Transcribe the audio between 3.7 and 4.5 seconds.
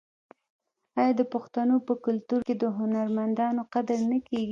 قدر نه کیږي؟